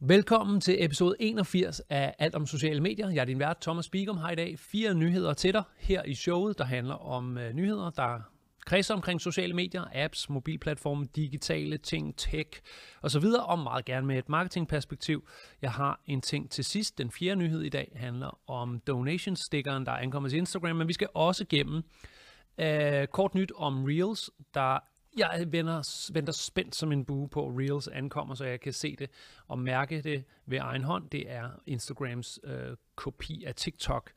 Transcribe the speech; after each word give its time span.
Velkommen 0.00 0.60
til 0.60 0.84
episode 0.84 1.16
81 1.20 1.80
af 1.90 2.14
Alt 2.18 2.34
om 2.34 2.46
sociale 2.46 2.80
medier. 2.80 3.10
Jeg 3.10 3.20
er 3.20 3.24
din 3.24 3.38
vært, 3.38 3.60
Thomas 3.60 3.88
Bigum, 3.88 4.16
har 4.16 4.30
i 4.30 4.34
dag 4.34 4.58
fire 4.58 4.94
nyheder 4.94 5.34
til 5.34 5.52
dig 5.52 5.62
her 5.76 6.02
i 6.02 6.14
showet, 6.14 6.58
der 6.58 6.64
handler 6.64 6.94
om 6.94 7.38
øh, 7.38 7.52
nyheder, 7.52 7.90
der 7.90 8.20
kredser 8.66 8.94
omkring 8.94 9.20
sociale 9.20 9.54
medier, 9.54 9.84
apps, 9.94 10.28
mobilplatforme, 10.28 11.06
digitale 11.16 11.78
ting, 11.78 12.16
tech 12.16 12.48
osv., 13.02 13.24
og 13.24 13.58
meget 13.58 13.84
gerne 13.84 14.06
med 14.06 14.18
et 14.18 14.28
marketingperspektiv. 14.28 15.28
Jeg 15.62 15.72
har 15.72 16.00
en 16.06 16.20
ting 16.20 16.50
til 16.50 16.64
sidst. 16.64 16.98
Den 16.98 17.10
fjerde 17.10 17.36
nyhed 17.36 17.62
i 17.62 17.68
dag 17.68 17.92
handler 17.96 18.38
om 18.50 18.80
donation-stickeren, 18.86 19.86
der 19.86 19.92
er 19.92 19.98
ankommet 19.98 20.30
til 20.30 20.38
Instagram, 20.38 20.76
men 20.76 20.88
vi 20.88 20.92
skal 20.92 21.08
også 21.14 21.44
gennem 21.48 21.82
øh, 22.58 23.06
kort 23.06 23.34
nyt 23.34 23.52
om 23.56 23.84
Reels, 23.84 24.30
der 24.54 24.78
jeg 25.16 25.46
venter, 25.48 26.10
venter 26.12 26.32
spændt 26.32 26.74
som 26.74 26.92
en 26.92 27.04
bue 27.04 27.28
på, 27.28 27.46
at 27.46 27.54
Reels 27.58 27.88
ankommer, 27.88 28.34
så 28.34 28.44
jeg 28.44 28.60
kan 28.60 28.72
se 28.72 28.96
det 28.96 29.10
og 29.46 29.58
mærke 29.58 30.02
det 30.02 30.24
ved 30.46 30.58
egen 30.58 30.84
hånd. 30.84 31.10
Det 31.10 31.30
er 31.30 31.50
Instagrams 31.66 32.40
øh, 32.44 32.76
kopi 32.94 33.44
af 33.44 33.54
TikTok. 33.54 34.10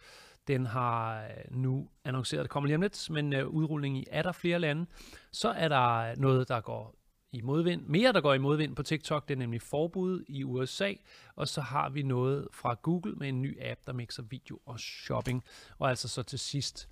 Den 0.47 0.65
har 0.65 1.23
øh, 1.23 1.29
nu 1.49 1.89
annonceret, 2.05 2.39
at 2.39 2.43
det 2.43 2.51
kommer 2.51 2.67
lige 2.67 2.75
om 2.75 2.81
lidt, 2.81 3.09
men 3.09 3.33
øh, 3.33 3.47
udrulningen 3.47 4.01
i 4.01 4.05
er 4.11 4.21
der 4.21 4.31
flere 4.31 4.59
lande. 4.59 4.85
Så 5.31 5.49
er 5.49 5.67
der 5.67 6.15
noget, 6.15 6.47
der 6.47 6.61
går 6.61 6.95
i 7.31 7.41
modvind. 7.41 7.85
Mere, 7.87 8.13
der 8.13 8.21
går 8.21 8.33
i 8.33 8.37
modvind 8.37 8.75
på 8.75 8.83
TikTok, 8.83 9.27
det 9.27 9.33
er 9.33 9.39
nemlig 9.39 9.61
forbud 9.61 10.23
i 10.27 10.43
USA. 10.43 10.93
Og 11.35 11.47
så 11.47 11.61
har 11.61 11.89
vi 11.89 12.03
noget 12.03 12.47
fra 12.53 12.73
Google 12.81 13.13
med 13.15 13.29
en 13.29 13.41
ny 13.41 13.57
app, 13.61 13.79
der 13.87 13.93
mixer 13.93 14.23
video 14.23 14.59
og 14.65 14.79
shopping. 14.79 15.43
Og 15.77 15.89
altså 15.89 16.07
så 16.07 16.23
til 16.23 16.39
sidst 16.39 16.89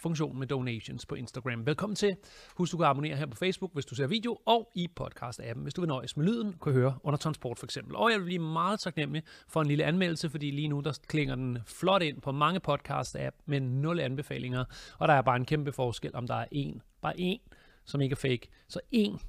funktion 0.00 0.38
med 0.38 0.46
donations 0.46 1.06
på 1.06 1.14
Instagram. 1.14 1.66
Velkommen 1.66 1.96
til. 1.96 2.16
Husk, 2.56 2.72
du 2.72 2.76
kan 2.76 2.86
abonnere 2.86 3.16
her 3.16 3.26
på 3.26 3.36
Facebook, 3.36 3.72
hvis 3.72 3.84
du 3.84 3.94
ser 3.94 4.06
video, 4.06 4.38
og 4.46 4.70
i 4.74 4.88
podcast-appen, 5.00 5.62
hvis 5.62 5.74
du 5.74 5.80
vil 5.80 5.88
nøjes 5.88 6.16
med 6.16 6.26
lyden, 6.26 6.54
kan 6.62 6.72
høre 6.72 6.98
under 7.02 7.16
transport 7.16 7.58
for 7.58 7.66
eksempel. 7.66 7.96
Og 7.96 8.10
jeg 8.10 8.18
vil 8.18 8.24
blive 8.24 8.38
meget 8.38 8.80
taknemmelig 8.80 9.22
for 9.48 9.60
en 9.60 9.66
lille 9.66 9.84
anmeldelse, 9.84 10.30
fordi 10.30 10.50
lige 10.50 10.68
nu 10.68 10.80
der 10.80 10.98
klinger 11.06 11.34
den 11.34 11.58
flot 11.66 12.02
ind 12.02 12.20
på 12.20 12.32
mange 12.32 12.60
podcast-app 12.68 13.42
med 13.46 13.60
nul 13.60 14.00
anbefalinger, 14.00 14.64
og 14.98 15.08
der 15.08 15.14
er 15.14 15.22
bare 15.22 15.36
en 15.36 15.44
kæmpe 15.44 15.72
forskel, 15.72 16.10
om 16.14 16.26
der 16.26 16.34
er 16.34 16.46
en, 16.52 16.82
bare 17.02 17.20
en, 17.20 17.40
som 17.84 18.00
ikke 18.00 18.12
er 18.12 18.16
fake. 18.16 18.48
Så 18.68 18.80
en 18.90 19.20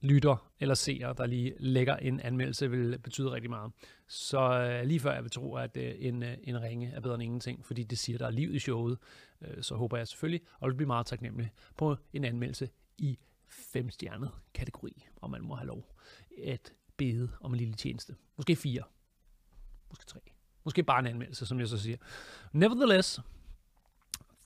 lytter 0.00 0.50
eller 0.60 0.74
seer, 0.74 1.12
der 1.12 1.26
lige 1.26 1.54
lægger 1.58 1.96
en 1.96 2.20
anmeldelse, 2.20 2.70
vil 2.70 2.98
betyde 2.98 3.30
rigtig 3.30 3.50
meget. 3.50 3.72
Så 4.08 4.40
øh, 4.40 4.86
lige 4.86 5.00
før 5.00 5.12
jeg 5.12 5.22
vil 5.22 5.30
tro, 5.30 5.56
at 5.56 5.76
øh, 5.76 5.94
en, 5.98 6.22
øh, 6.22 6.36
en 6.44 6.62
ringe 6.62 6.92
er 6.94 7.00
bedre 7.00 7.14
end 7.14 7.22
ingenting, 7.22 7.66
fordi 7.66 7.82
det 7.82 7.98
siger, 7.98 8.18
der 8.18 8.26
er 8.26 8.30
liv 8.30 8.54
i 8.54 8.58
showet, 8.58 8.98
øh, 9.40 9.62
så 9.62 9.74
håber 9.74 9.96
jeg 9.96 10.08
selvfølgelig, 10.08 10.40
og 10.60 10.68
vil 10.68 10.74
blive 10.74 10.86
meget 10.86 11.06
taknemmelig 11.06 11.52
på 11.76 11.96
en 12.12 12.24
anmeldelse 12.24 12.68
i 12.98 13.18
femstjernet 13.48 14.30
kategori, 14.54 15.06
og 15.16 15.30
man 15.30 15.42
må 15.42 15.54
have 15.54 15.66
lov 15.66 15.94
at 16.44 16.72
bede 16.96 17.30
om 17.40 17.52
en 17.52 17.58
lille 17.58 17.74
tjeneste. 17.74 18.16
Måske 18.36 18.56
fire. 18.56 18.82
Måske 19.88 20.04
tre. 20.06 20.20
Måske 20.64 20.82
bare 20.82 20.98
en 20.98 21.06
anmeldelse, 21.06 21.46
som 21.46 21.60
jeg 21.60 21.68
så 21.68 21.78
siger. 21.78 21.96
Nevertheless, 22.52 23.20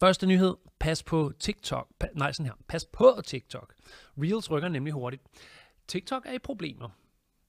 Første 0.02 0.26
nyhed, 0.26 0.54
pas 0.78 1.02
på 1.02 1.32
TikTok. 1.38 1.88
Pa, 1.98 2.06
nej, 2.14 2.32
sådan 2.32 2.46
her. 2.46 2.54
Pas 2.68 2.84
på 2.84 3.20
TikTok. 3.26 3.74
Reels 4.18 4.50
rykker 4.50 4.68
nemlig 4.68 4.92
hurtigt. 4.92 5.22
TikTok 5.88 6.26
er 6.26 6.32
i 6.32 6.38
problemer. 6.38 6.88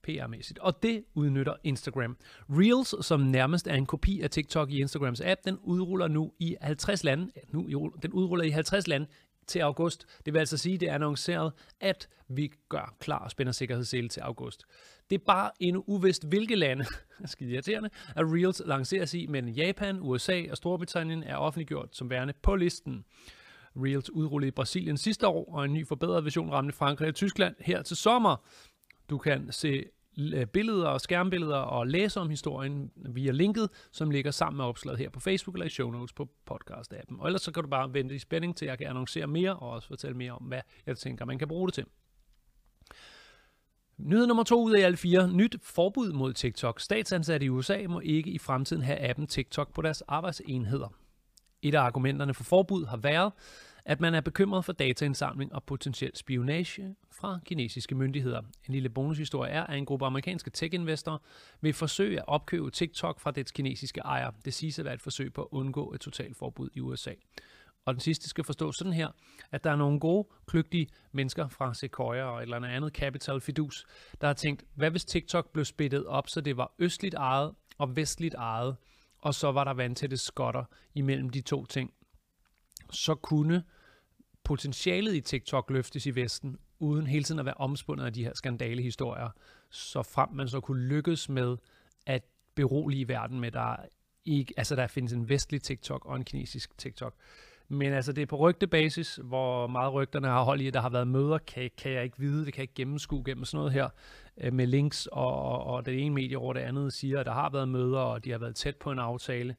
PR-mæssigt, 0.08 0.58
og 0.60 0.82
det 0.82 1.04
udnytter 1.14 1.54
Instagram. 1.64 2.16
Reels, 2.48 3.06
som 3.06 3.20
nærmest 3.20 3.66
er 3.66 3.74
en 3.74 3.86
kopi 3.86 4.20
af 4.20 4.30
TikTok 4.30 4.70
i 4.70 4.80
Instagrams 4.80 5.20
app, 5.20 5.40
den 5.44 5.58
udruller 5.62 6.08
nu 6.08 6.32
i 6.38 6.56
50 6.60 7.04
lande. 7.04 7.30
Nu, 7.48 7.92
den 8.02 8.12
udruller 8.12 8.44
i 8.44 8.50
50 8.50 8.88
lande 8.88 9.06
til 9.46 9.60
august. 9.60 10.06
Det 10.26 10.32
vil 10.32 10.38
altså 10.38 10.56
sige, 10.56 10.74
at 10.74 10.80
det 10.80 10.88
er 10.88 10.94
annonceret, 10.94 11.52
at 11.80 12.08
vi 12.28 12.52
gør 12.68 12.94
klar 13.00 13.18
og 13.18 13.30
spænder 13.30 13.52
sikkerhedssele 13.52 14.08
til 14.08 14.20
august. 14.20 14.64
Det 15.10 15.20
er 15.20 15.24
bare 15.26 15.50
endnu 15.60 15.84
uvist, 15.86 16.28
hvilke 16.28 16.56
lande, 16.56 16.84
skide 17.24 17.52
irriterende, 17.52 17.90
at 18.16 18.24
Reels 18.24 18.62
lanceres 18.66 19.14
i, 19.14 19.26
men 19.26 19.48
Japan, 19.48 19.98
USA 20.00 20.42
og 20.50 20.56
Storbritannien 20.56 21.22
er 21.22 21.36
offentliggjort 21.36 21.88
som 21.92 22.10
værende 22.10 22.34
på 22.42 22.56
listen. 22.56 23.04
Reels 23.76 24.10
udrullede 24.10 24.48
i 24.48 24.50
Brasilien 24.50 24.96
sidste 24.96 25.28
år, 25.28 25.54
og 25.54 25.64
en 25.64 25.72
ny 25.72 25.86
forbedret 25.86 26.24
version 26.24 26.50
ramte 26.50 26.74
Frankrig 26.74 27.08
og 27.08 27.14
Tyskland 27.14 27.54
her 27.60 27.82
til 27.82 27.96
sommer. 27.96 28.36
Du 29.10 29.18
kan 29.18 29.52
se 29.52 29.84
Øh, 30.18 30.46
billeder 30.46 30.86
og 30.86 31.00
skærmbilleder 31.00 31.56
og 31.56 31.86
læse 31.86 32.20
om 32.20 32.30
historien 32.30 32.90
via 32.96 33.30
linket, 33.32 33.68
som 33.92 34.10
ligger 34.10 34.30
sammen 34.30 34.56
med 34.56 34.64
opslaget 34.64 34.98
her 34.98 35.10
på 35.10 35.20
Facebook 35.20 35.54
eller 35.54 35.66
i 35.66 35.70
show 35.70 35.90
notes 35.90 36.12
på 36.12 36.28
podcast-appen. 36.50 37.20
Og 37.20 37.26
ellers 37.26 37.42
så 37.42 37.52
kan 37.52 37.62
du 37.62 37.68
bare 37.68 37.94
vente 37.94 38.14
i 38.14 38.18
spænding 38.18 38.56
til, 38.56 38.66
at 38.66 38.70
jeg 38.70 38.78
kan 38.78 38.86
annoncere 38.86 39.26
mere 39.26 39.56
og 39.56 39.70
også 39.70 39.88
fortælle 39.88 40.16
mere 40.16 40.32
om, 40.32 40.42
hvad 40.42 40.60
jeg 40.86 40.96
tænker, 40.98 41.24
man 41.24 41.38
kan 41.38 41.48
bruge 41.48 41.68
det 41.68 41.74
til. 41.74 41.84
Nyhed 43.98 44.26
nummer 44.26 44.42
to 44.42 44.62
ud 44.62 44.72
af 44.72 44.84
alle 44.84 44.96
fire. 44.96 45.28
Nyt 45.28 45.56
forbud 45.62 46.12
mod 46.12 46.32
TikTok. 46.32 46.80
Statsansatte 46.80 47.46
i 47.46 47.48
USA 47.48 47.86
må 47.88 48.00
ikke 48.00 48.30
i 48.30 48.38
fremtiden 48.38 48.82
have 48.82 48.98
appen 48.98 49.26
TikTok 49.26 49.74
på 49.74 49.82
deres 49.82 50.02
arbejdsenheder. 50.02 50.88
Et 51.62 51.74
af 51.74 51.80
argumenterne 51.80 52.34
for 52.34 52.44
forbud 52.44 52.86
har 52.86 52.96
været, 52.96 53.32
at 53.84 54.00
man 54.00 54.14
er 54.14 54.20
bekymret 54.20 54.64
for 54.64 54.72
dataindsamling 54.72 55.54
og 55.54 55.64
potentiel 55.64 56.10
spionage 56.14 56.96
fra 57.12 57.38
kinesiske 57.44 57.94
myndigheder. 57.94 58.38
En 58.38 58.72
lille 58.74 58.88
bonushistorie 58.88 59.50
er, 59.50 59.64
at 59.64 59.78
en 59.78 59.86
gruppe 59.86 60.06
amerikanske 60.06 60.50
tech-investorer 60.50 61.18
vil 61.60 61.72
forsøge 61.72 62.18
at 62.18 62.24
opkøbe 62.28 62.70
TikTok 62.70 63.20
fra 63.20 63.30
dets 63.30 63.52
kinesiske 63.52 64.00
ejer. 64.00 64.30
Det 64.44 64.54
siges 64.54 64.78
at 64.78 64.84
være 64.84 64.94
et 64.94 65.02
forsøg 65.02 65.32
på 65.32 65.42
at 65.42 65.48
undgå 65.50 65.92
et 65.92 66.00
totalforbud 66.00 66.68
i 66.74 66.80
USA. 66.80 67.12
Og 67.84 67.94
den 67.94 68.00
sidste 68.00 68.28
skal 68.28 68.44
forstås 68.44 68.76
sådan 68.76 68.92
her, 68.92 69.08
at 69.52 69.64
der 69.64 69.70
er 69.70 69.76
nogle 69.76 70.00
gode, 70.00 70.28
kløgtige 70.46 70.88
mennesker 71.12 71.48
fra 71.48 71.74
Sequoia 71.74 72.24
og 72.24 72.38
et 72.38 72.42
eller 72.42 72.56
andet 72.56 72.92
Capital 72.92 73.40
Fidus, 73.40 73.86
der 74.20 74.26
har 74.26 74.34
tænkt, 74.34 74.64
hvad 74.74 74.90
hvis 74.90 75.04
TikTok 75.04 75.52
blev 75.52 75.64
splittet 75.64 76.06
op, 76.06 76.28
så 76.28 76.40
det 76.40 76.56
var 76.56 76.74
østligt 76.78 77.14
ejet 77.14 77.54
og 77.78 77.96
vestligt 77.96 78.34
ejet, 78.34 78.76
og 79.18 79.34
så 79.34 79.52
var 79.52 79.64
der 79.64 79.74
vandtætte 79.74 80.16
skotter 80.16 80.64
imellem 80.94 81.30
de 81.30 81.40
to 81.40 81.66
ting. 81.66 81.94
Så 82.94 83.14
kunne 83.14 83.62
potentialet 84.44 85.14
i 85.14 85.20
TikTok 85.20 85.70
løftes 85.70 86.06
i 86.06 86.14
Vesten, 86.14 86.58
uden 86.78 87.06
hele 87.06 87.24
tiden 87.24 87.38
at 87.38 87.44
være 87.44 87.54
omspundet 87.54 88.04
af 88.04 88.12
de 88.12 88.24
her 88.24 88.32
skandalehistorier, 88.34 89.28
så 89.70 90.02
frem 90.02 90.28
man 90.32 90.48
så 90.48 90.60
kunne 90.60 90.86
lykkes 90.86 91.28
med 91.28 91.56
at 92.06 92.22
berolige 92.54 93.08
verden 93.08 93.40
med, 93.40 93.50
der 93.50 93.76
ikke, 94.24 94.54
altså 94.56 94.76
der 94.76 94.86
findes 94.86 95.12
en 95.12 95.28
vestlig 95.28 95.62
TikTok 95.62 96.06
og 96.06 96.16
en 96.16 96.24
kinesisk 96.24 96.78
TikTok. 96.78 97.14
Men 97.68 97.92
altså, 97.92 98.12
det 98.12 98.22
er 98.22 98.26
på 98.26 98.36
rygtebasis, 98.36 99.20
hvor 99.24 99.66
meget 99.66 99.92
rygterne 99.92 100.28
har 100.28 100.42
holdt 100.42 100.62
i, 100.62 100.70
der 100.70 100.80
har 100.80 100.88
været 100.88 101.08
møder, 101.08 101.38
kan, 101.38 101.70
kan 101.78 101.92
jeg 101.92 102.04
ikke 102.04 102.18
vide, 102.18 102.44
det 102.44 102.52
kan 102.52 102.60
jeg 102.60 102.62
ikke 102.62 102.74
gennemskue 102.74 103.22
gennem 103.26 103.44
sådan 103.44 103.58
noget 103.58 103.72
her, 103.72 103.88
øh, 104.36 104.52
med 104.52 104.66
links, 104.66 105.08
og, 105.12 105.64
og 105.64 105.86
det 105.86 106.02
ene 106.02 106.14
medie 106.14 106.38
over 106.38 106.52
det 106.52 106.60
andet 106.60 106.92
siger, 106.92 107.20
at 107.20 107.26
der 107.26 107.32
har 107.32 107.50
været 107.50 107.68
møder, 107.68 107.98
og 107.98 108.24
de 108.24 108.30
har 108.30 108.38
været 108.38 108.56
tæt 108.56 108.76
på 108.76 108.90
en 108.90 108.98
aftale. 108.98 109.56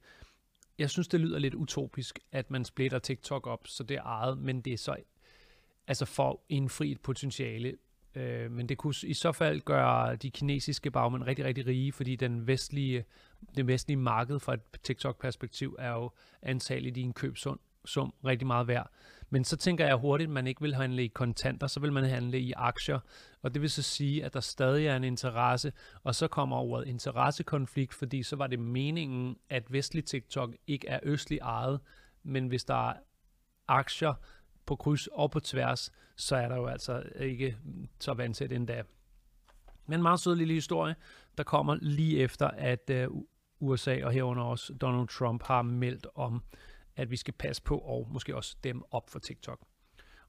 Jeg 0.78 0.90
synes, 0.90 1.08
det 1.08 1.20
lyder 1.20 1.38
lidt 1.38 1.54
utopisk, 1.54 2.18
at 2.32 2.50
man 2.50 2.64
splitter 2.64 2.98
TikTok 2.98 3.46
op, 3.46 3.66
så 3.66 3.82
det 3.82 3.96
er 3.96 4.02
ejet, 4.02 4.38
men 4.38 4.60
det 4.60 4.72
er 4.72 4.76
så 4.76 4.96
altså 5.86 6.04
for 6.04 6.30
at 6.30 6.36
indfri 6.48 6.92
et 6.92 7.00
potentiale. 7.00 7.76
Øh, 8.14 8.50
men 8.50 8.68
det 8.68 8.78
kunne 8.78 8.94
i 9.02 9.14
så 9.14 9.32
fald 9.32 9.60
gøre 9.60 10.16
de 10.16 10.30
kinesiske 10.30 10.90
bagmænd 10.90 11.22
rigtig, 11.22 11.44
rigtig 11.44 11.66
rige, 11.66 11.92
fordi 11.92 12.16
den 12.16 12.46
vestlige, 12.46 13.04
det 13.56 13.66
vestlige 13.66 13.96
marked 13.96 14.40
fra 14.40 14.54
et 14.54 14.60
TikTok-perspektiv 14.82 15.76
er 15.78 15.92
jo 15.92 16.10
antageligt 16.42 16.96
i 16.96 17.00
en 17.00 17.12
købsund 17.12 17.60
sum 17.86 18.14
rigtig 18.24 18.46
meget 18.46 18.68
værd. 18.68 18.90
Men 19.30 19.44
så 19.44 19.56
tænker 19.56 19.86
jeg 19.86 19.96
hurtigt, 19.96 20.28
at 20.28 20.32
man 20.32 20.46
ikke 20.46 20.60
vil 20.60 20.74
handle 20.74 21.04
i 21.04 21.08
kontanter, 21.08 21.66
så 21.66 21.80
vil 21.80 21.92
man 21.92 22.04
handle 22.04 22.40
i 22.40 22.52
aktier. 22.52 22.98
Og 23.42 23.54
det 23.54 23.62
vil 23.62 23.70
så 23.70 23.82
sige, 23.82 24.24
at 24.24 24.34
der 24.34 24.40
stadig 24.40 24.86
er 24.86 24.96
en 24.96 25.04
interesse, 25.04 25.72
og 26.02 26.14
så 26.14 26.28
kommer 26.28 26.56
ordet 26.56 26.86
interessekonflikt, 26.86 27.94
fordi 27.94 28.22
så 28.22 28.36
var 28.36 28.46
det 28.46 28.58
meningen, 28.58 29.36
at 29.50 29.72
vestlig 29.72 30.04
TikTok 30.04 30.54
ikke 30.66 30.88
er 30.88 31.00
østlig 31.02 31.38
ejet, 31.38 31.80
men 32.22 32.46
hvis 32.46 32.64
der 32.64 32.88
er 32.90 32.94
aktier 33.68 34.14
på 34.66 34.76
kryds 34.76 35.06
og 35.06 35.30
på 35.30 35.40
tværs, 35.40 35.92
så 36.16 36.36
er 36.36 36.48
der 36.48 36.56
jo 36.56 36.66
altså 36.66 37.02
ikke 37.16 37.56
så 38.00 38.14
vandsæt 38.14 38.52
endda. 38.52 38.82
Men 39.86 39.98
en 39.98 40.02
meget 40.02 40.20
sød 40.20 40.36
lille 40.36 40.54
historie, 40.54 40.94
der 41.38 41.44
kommer 41.44 41.74
lige 41.74 42.18
efter, 42.18 42.48
at 42.48 42.90
øh, 42.90 43.08
USA 43.60 44.04
og 44.04 44.12
herunder 44.12 44.42
også 44.42 44.72
Donald 44.72 45.08
Trump 45.08 45.42
har 45.42 45.62
meldt 45.62 46.06
om 46.14 46.42
at 46.96 47.10
vi 47.10 47.16
skal 47.16 47.34
passe 47.34 47.62
på 47.62 47.78
og 47.78 48.08
måske 48.10 48.36
også 48.36 48.56
dem 48.64 48.82
op 48.90 49.10
for 49.10 49.18
TikTok. 49.18 49.60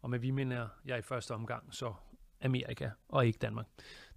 Og 0.01 0.09
med 0.09 0.19
vi 0.19 0.31
mener 0.31 0.67
jeg 0.85 0.99
i 0.99 1.01
første 1.01 1.33
omgang 1.33 1.73
så 1.73 1.93
Amerika 2.41 2.89
og 3.09 3.27
ikke 3.27 3.39
Danmark. 3.39 3.65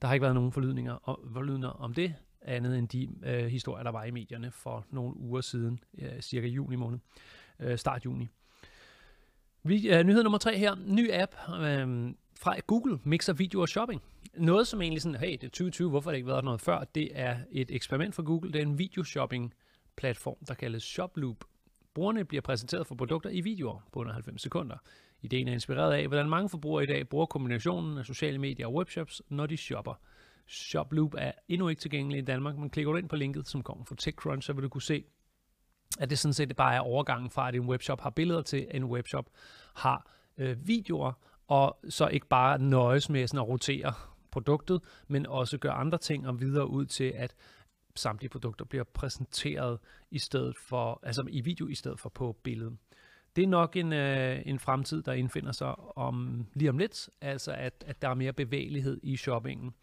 Der 0.03 0.07
har 0.07 0.15
ikke 0.15 0.23
været 0.23 0.35
nogen 0.35 0.53
forlydninger, 0.53 1.19
forlydninger 1.33 1.69
om 1.69 1.95
det, 1.95 2.15
andet 2.43 2.79
end 2.79 2.89
de 2.89 3.09
øh, 3.23 3.47
historier, 3.47 3.83
der 3.83 3.91
var 3.91 4.05
i 4.05 4.11
medierne 4.11 4.51
for 4.51 4.87
nogle 4.91 5.17
uger 5.17 5.41
siden, 5.41 5.81
øh, 5.99 6.21
cirka 6.21 6.47
juni 6.47 6.77
måned, 6.77 6.99
øh, 7.61 7.79
start 7.79 8.05
juni. 8.05 8.29
Vi, 9.63 9.89
øh, 9.89 10.05
nyhed 10.05 10.23
nummer 10.23 10.39
tre 10.39 10.59
her. 10.59 10.75
Ny 10.87 11.13
app 11.13 11.35
øh, 11.49 12.15
fra 12.39 12.61
Google 12.67 12.99
mixer 13.05 13.33
video 13.33 13.61
og 13.61 13.69
shopping. 13.69 14.03
Noget 14.35 14.67
som 14.67 14.83
egentlig 14.83 15.03
sådan, 15.03 15.21
hey, 15.21 15.33
det 15.33 15.45
er 15.45 15.49
2020, 15.49 15.91
hvorfor 15.91 16.11
har 16.11 16.13
det 16.13 16.19
ikke 16.19 16.29
været 16.29 16.45
noget 16.45 16.61
før? 16.61 16.85
Det 16.85 17.11
er 17.15 17.37
et 17.53 17.71
eksperiment 17.71 18.15
fra 18.15 18.23
Google. 18.23 18.53
Det 18.53 18.59
er 18.59 18.67
en 18.67 18.79
video 18.79 19.05
shopping 19.05 19.55
platform, 19.97 20.37
der 20.49 20.55
kaldes 20.55 20.83
ShopLoop. 20.83 21.45
Brugerne 21.95 22.25
bliver 22.25 22.41
præsenteret 22.41 22.87
for 22.87 22.95
produkter 22.95 23.31
i 23.31 23.41
videoer 23.41 23.89
på 23.93 24.01
under 24.01 24.13
90 24.13 24.43
sekunder. 24.43 24.77
Ideen 25.23 25.49
er 25.49 25.53
inspireret 25.53 25.93
af, 25.93 26.07
hvordan 26.07 26.29
mange 26.29 26.49
forbrugere 26.49 26.85
i 26.85 26.87
dag 26.87 27.09
bruger 27.09 27.27
kombinationen 27.27 27.99
af 27.99 28.05
sociale 28.05 28.39
medier 28.39 28.67
og 28.67 28.75
webshops, 28.75 29.23
når 29.29 29.47
de 29.47 29.57
shopper. 29.57 29.95
Shoploop 30.47 31.15
er 31.19 31.33
endnu 31.49 31.69
ikke 31.69 31.81
tilgængelig 31.81 32.19
i 32.19 32.25
Danmark, 32.25 32.57
men 32.57 32.71
klikker 32.71 32.93
du 32.93 32.99
ind 32.99 33.09
på 33.09 33.17
linket, 33.17 33.49
som 33.49 33.63
kommer 33.63 33.85
fra 33.85 33.95
TechCrunch, 33.99 34.47
så 34.47 34.53
vil 34.53 34.63
du 34.63 34.69
kunne 34.69 34.83
se, 34.83 35.05
at 35.99 36.11
det 36.11 36.19
sådan 36.19 36.33
set 36.33 36.57
bare 36.57 36.75
er 36.75 36.81
overgangen 36.81 37.31
fra, 37.31 37.49
at 37.49 37.55
en 37.55 37.67
webshop 37.67 38.01
har 38.01 38.11
billeder 38.11 38.43
til, 38.43 38.67
at 38.71 38.77
en 38.77 38.85
webshop 38.85 39.31
har 39.75 40.11
øh, 40.39 40.69
videoer, 40.69 41.13
og 41.49 41.79
så 41.89 42.09
ikke 42.09 42.27
bare 42.27 42.59
nøjes 42.59 43.11
med 43.11 43.27
sådan 43.27 43.41
at 43.41 43.49
rotere 43.49 43.93
produktet, 44.31 44.81
men 45.09 45.27
også 45.27 45.59
gøre 45.59 45.73
andre 45.73 45.99
ting 45.99 46.29
og 46.29 46.41
videre 46.41 46.71
ud 46.71 46.87
til, 46.87 47.13
at 47.17 47.35
samtlige 47.97 48.31
produkter 48.31 48.65
bliver 48.65 48.85
præsenteret 48.85 49.79
i 50.11 50.19
stedet 50.19 50.57
for, 50.57 51.01
altså 51.03 51.23
i 51.29 51.41
video 51.41 51.69
i 51.69 51.75
stedet 51.75 52.01
for 52.01 52.09
på 52.09 52.37
billedet. 52.43 52.77
Det 53.37 53.45
er 53.45 53.49
nok 53.49 53.77
en, 53.77 53.93
øh, 53.93 54.43
en 54.47 54.59
fremtid, 54.59 55.03
der 55.03 55.13
indfinder 55.13 55.53
sig 55.53 55.99
om 55.99 56.47
lige 56.55 56.71
om 56.71 56.79
lidt, 56.79 57.11
altså 57.21 57.53
at, 57.53 57.85
at 57.87 58.03
der 58.03 58.09
er 58.09 58.15
mere 58.15 58.33
bevægelighed 58.33 59.01
i 59.03 59.17
shoppingen. 59.17 59.75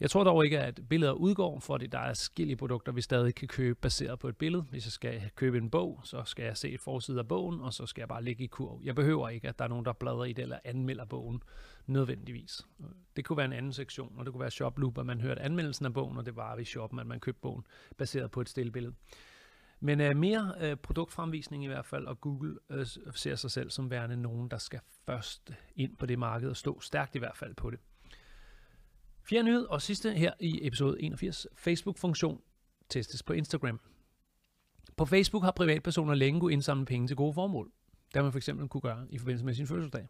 Jeg 0.00 0.10
tror 0.10 0.24
dog 0.24 0.44
ikke, 0.44 0.60
at 0.60 0.80
billeder 0.88 1.12
udgår, 1.12 1.58
fordi 1.58 1.86
der 1.86 1.98
er 1.98 2.14
skille 2.14 2.56
produkter, 2.56 2.92
vi 2.92 3.00
stadig 3.00 3.34
kan 3.34 3.48
købe 3.48 3.78
baseret 3.80 4.18
på 4.18 4.28
et 4.28 4.36
billede. 4.36 4.62
Hvis 4.62 4.86
jeg 4.86 4.92
skal 4.92 5.30
købe 5.36 5.58
en 5.58 5.70
bog, 5.70 6.00
så 6.04 6.22
skal 6.24 6.44
jeg 6.44 6.56
se 6.56 6.70
et 6.70 6.80
forside 6.80 7.18
af 7.18 7.28
bogen, 7.28 7.60
og 7.60 7.72
så 7.72 7.86
skal 7.86 8.00
jeg 8.00 8.08
bare 8.08 8.24
ligge 8.24 8.44
i 8.44 8.46
kurv. 8.46 8.80
Jeg 8.84 8.94
behøver 8.94 9.28
ikke, 9.28 9.48
at 9.48 9.58
der 9.58 9.64
er 9.64 9.68
nogen, 9.68 9.84
der 9.84 9.92
bladrer 9.92 10.24
i 10.24 10.32
det 10.32 10.42
eller 10.42 10.58
anmelder 10.64 11.04
bogen 11.04 11.42
nødvendigvis. 11.90 12.66
Det 13.16 13.24
kunne 13.24 13.36
være 13.36 13.46
en 13.46 13.52
anden 13.52 13.72
sektion, 13.72 14.18
og 14.18 14.24
det 14.24 14.32
kunne 14.32 14.40
være 14.40 14.50
Shoploop, 14.50 14.98
at 14.98 15.06
man 15.06 15.20
hørte 15.20 15.42
anmeldelsen 15.42 15.86
af 15.86 15.92
bogen, 15.92 16.16
og 16.16 16.26
det 16.26 16.36
var 16.36 16.56
i 16.56 16.64
shoppen, 16.64 16.98
at 16.98 17.06
man 17.06 17.20
købte 17.20 17.40
bogen 17.40 17.66
baseret 17.98 18.30
på 18.30 18.40
et 18.40 18.48
stillbillede. 18.48 18.94
Men 19.80 20.00
uh, 20.00 20.16
mere 20.16 20.54
uh, 20.62 20.78
produktfremvisning 20.78 21.64
i 21.64 21.66
hvert 21.66 21.86
fald, 21.86 22.06
og 22.06 22.20
Google 22.20 22.58
uh, 22.70 22.86
ser 23.14 23.34
sig 23.34 23.50
selv 23.50 23.70
som 23.70 23.90
værende 23.90 24.16
nogen, 24.16 24.50
der 24.50 24.58
skal 24.58 24.80
først 25.06 25.52
ind 25.76 25.96
på 25.96 26.06
det 26.06 26.18
marked 26.18 26.48
og 26.48 26.56
stå 26.56 26.80
stærkt 26.80 27.16
i 27.16 27.18
hvert 27.18 27.36
fald 27.36 27.54
på 27.54 27.70
det. 27.70 27.78
Fjerde 29.22 29.44
nyhed 29.44 29.64
og 29.64 29.82
sidste 29.82 30.12
her 30.12 30.32
i 30.40 30.66
episode 30.66 31.02
81. 31.02 31.46
Facebook-funktion 31.56 32.40
testes 32.88 33.22
på 33.22 33.32
Instagram. 33.32 33.80
På 34.96 35.04
Facebook 35.04 35.42
har 35.44 35.50
privatpersoner 35.50 36.14
længe 36.14 36.40
kunne 36.40 36.52
indsamle 36.52 36.86
penge 36.86 37.06
til 37.06 37.16
gode 37.16 37.34
formål. 37.34 37.72
Det 38.14 38.16
har 38.16 38.22
man 38.22 38.32
fx 38.32 38.48
kunne 38.70 38.80
gøre 38.80 39.06
i 39.10 39.18
forbindelse 39.18 39.44
med 39.44 39.54
sin 39.54 39.66
fødselsdag. 39.66 40.08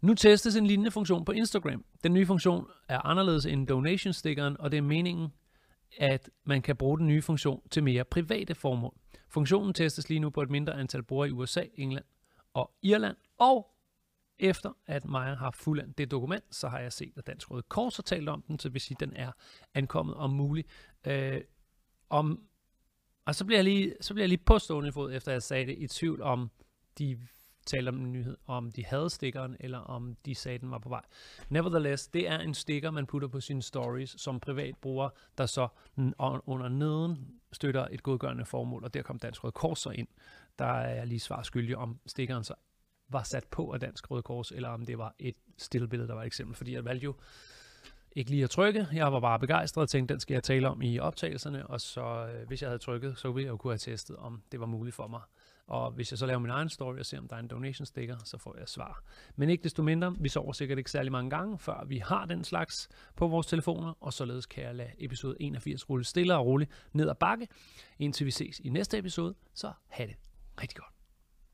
Nu 0.00 0.14
testes 0.14 0.56
en 0.56 0.66
lignende 0.66 0.90
funktion 0.90 1.24
på 1.24 1.32
Instagram. 1.32 1.84
Den 2.04 2.12
nye 2.12 2.26
funktion 2.26 2.66
er 2.88 3.06
anderledes 3.06 3.46
end 3.46 3.66
donation-stickeren, 3.66 4.56
og 4.60 4.70
det 4.70 4.76
er 4.76 4.82
meningen, 4.82 5.28
at 5.98 6.30
man 6.44 6.62
kan 6.62 6.76
bruge 6.76 6.98
den 6.98 7.06
nye 7.06 7.22
funktion 7.22 7.68
til 7.70 7.84
mere 7.84 8.04
private 8.04 8.54
formål. 8.54 8.94
Funktionen 9.28 9.74
testes 9.74 10.08
lige 10.08 10.20
nu 10.20 10.30
på 10.30 10.42
et 10.42 10.50
mindre 10.50 10.74
antal 10.74 11.02
brugere 11.02 11.28
i 11.28 11.32
USA, 11.32 11.64
England 11.74 12.04
og 12.54 12.70
Irland, 12.82 13.16
og 13.38 13.74
efter 14.38 14.72
at 14.86 15.04
Maja 15.04 15.34
har 15.34 15.50
fuldendt 15.50 15.98
det 15.98 16.10
dokument, 16.10 16.44
så 16.50 16.68
har 16.68 16.78
jeg 16.78 16.92
set, 16.92 17.12
at 17.16 17.26
Dansk 17.26 17.50
Røde 17.50 17.62
Kors 17.62 17.96
har 17.96 18.02
talt 18.02 18.28
om 18.28 18.42
den, 18.42 18.58
så 18.58 18.68
vil 18.68 18.80
sige, 18.80 18.96
at 18.96 19.00
den 19.00 19.16
er 19.16 19.32
ankommet 19.74 20.14
om 20.14 20.30
muligt. 20.30 20.68
Øh, 21.06 21.40
om, 22.10 22.42
og 23.24 23.34
så 23.34 23.44
bliver, 23.44 23.58
jeg 23.58 23.64
lige, 23.64 23.94
så 24.00 24.14
bliver 24.14 24.22
jeg 24.22 24.28
lige 24.28 24.44
på 24.46 24.58
stående 24.58 24.92
fod, 24.92 25.12
efter 25.12 25.32
jeg 25.32 25.42
sagde 25.42 25.66
det, 25.66 25.78
i 25.78 25.86
tvivl 25.86 26.22
om 26.22 26.50
de 26.98 27.18
talte 27.68 27.88
om 27.88 27.96
en 27.96 28.12
nyhed, 28.12 28.36
om 28.46 28.72
de 28.72 28.84
havde 28.84 29.10
stikkeren, 29.10 29.56
eller 29.60 29.78
om 29.78 30.16
de 30.26 30.34
sagde, 30.34 30.54
at 30.54 30.60
den 30.60 30.70
var 30.70 30.78
på 30.78 30.88
vej. 30.88 31.02
Nevertheless, 31.48 32.08
det 32.08 32.28
er 32.28 32.38
en 32.38 32.54
sticker, 32.54 32.90
man 32.90 33.06
putter 33.06 33.28
på 33.28 33.40
sine 33.40 33.62
stories 33.62 34.14
som 34.18 34.40
privatbruger, 34.40 35.08
der 35.38 35.46
så 35.46 35.68
under 36.46 36.68
neden 36.68 37.40
støtter 37.52 37.88
et 37.90 38.02
godgørende 38.02 38.44
formål, 38.44 38.84
og 38.84 38.94
der 38.94 39.02
kom 39.02 39.18
Dansk 39.18 39.44
Røde 39.44 39.52
Kors 39.52 39.78
så 39.78 39.90
ind. 39.90 40.08
Der 40.58 40.64
er 40.64 41.04
lige 41.04 41.20
svar 41.20 41.42
skyldig 41.42 41.76
om 41.76 41.98
stikkeren 42.06 42.44
så 42.44 42.54
var 43.08 43.22
sat 43.22 43.44
på 43.50 43.70
af 43.72 43.80
Dansk 43.80 44.10
Røde 44.10 44.22
Kors, 44.22 44.50
eller 44.50 44.68
om 44.68 44.86
det 44.86 44.98
var 44.98 45.14
et 45.18 45.34
stillbillede, 45.58 46.08
der 46.08 46.14
var 46.14 46.22
et 46.22 46.26
eksempel. 46.26 46.56
Fordi 46.56 46.74
jeg 46.74 46.84
valgte 46.84 47.04
jo 47.04 47.14
ikke 48.12 48.30
lige 48.30 48.44
at 48.44 48.50
trykke. 48.50 48.86
Jeg 48.92 49.12
var 49.12 49.20
bare 49.20 49.38
begejstret 49.38 49.82
og 49.82 49.88
tænkte, 49.88 50.14
den 50.14 50.20
skal 50.20 50.34
jeg 50.34 50.42
tale 50.42 50.68
om 50.68 50.82
i 50.82 50.98
optagelserne, 50.98 51.66
og 51.66 51.80
så 51.80 52.00
øh, 52.00 52.46
hvis 52.46 52.62
jeg 52.62 52.70
havde 52.70 52.78
trykket, 52.78 53.18
så 53.18 53.32
ville 53.32 53.44
jeg 53.44 53.50
jo 53.50 53.56
kunne 53.56 53.72
have 53.72 53.78
testet, 53.78 54.16
om 54.16 54.42
det 54.52 54.60
var 54.60 54.66
muligt 54.66 54.96
for 54.96 55.06
mig. 55.06 55.20
Og 55.68 55.90
hvis 55.90 56.12
jeg 56.12 56.18
så 56.18 56.26
laver 56.26 56.38
min 56.38 56.50
egen 56.50 56.68
story 56.68 56.98
og 56.98 57.06
ser, 57.06 57.18
om 57.18 57.28
der 57.28 57.36
er 57.36 57.40
en 57.40 57.48
donation 57.48 57.86
sticker, 57.86 58.16
så 58.24 58.38
får 58.38 58.56
jeg 58.58 58.68
svar. 58.68 59.02
Men 59.36 59.50
ikke 59.50 59.62
desto 59.62 59.82
mindre, 59.82 60.14
vi 60.20 60.28
sover 60.28 60.52
sikkert 60.52 60.78
ikke 60.78 60.90
særlig 60.90 61.12
mange 61.12 61.30
gange, 61.30 61.58
før 61.58 61.84
vi 61.86 61.98
har 61.98 62.26
den 62.26 62.44
slags 62.44 62.88
på 63.16 63.26
vores 63.26 63.46
telefoner, 63.46 63.94
og 64.00 64.12
således 64.12 64.46
kan 64.46 64.64
jeg 64.64 64.74
lade 64.74 64.90
episode 64.98 65.36
81 65.40 65.90
rulle 65.90 66.04
stille 66.04 66.36
og 66.36 66.46
roligt 66.46 66.70
ned 66.92 67.08
ad 67.08 67.14
bakke, 67.14 67.48
indtil 67.98 68.26
vi 68.26 68.30
ses 68.30 68.60
i 68.64 68.68
næste 68.68 68.98
episode. 68.98 69.34
Så 69.54 69.72
have 69.88 70.06
det 70.06 70.16
rigtig 70.60 70.76
godt. 70.76 70.97